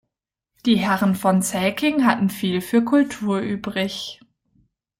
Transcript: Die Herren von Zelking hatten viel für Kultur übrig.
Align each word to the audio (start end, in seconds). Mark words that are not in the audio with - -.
Die 0.65 0.77
Herren 0.77 1.13
von 1.13 1.43
Zelking 1.43 2.05
hatten 2.07 2.31
viel 2.31 2.61
für 2.61 2.83
Kultur 2.83 3.39
übrig. 3.39 4.19